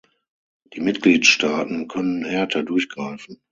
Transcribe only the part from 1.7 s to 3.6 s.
können härter durchgreifen.